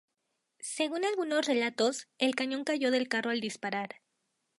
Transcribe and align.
Según 0.61 1.05
algunos 1.05 1.45
relatos, 1.45 2.07
el 2.17 2.33
cañón 2.33 2.63
cayó 2.63 2.89
del 2.89 3.07
carro 3.07 3.29
al 3.29 3.39
disparar. 3.39 4.01